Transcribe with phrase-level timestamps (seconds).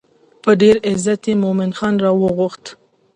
[0.43, 2.65] په ډېر عزت یې مومن خان راوغوښت.